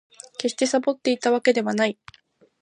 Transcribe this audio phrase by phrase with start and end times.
[0.39, 1.99] 決してサボっていたわけではない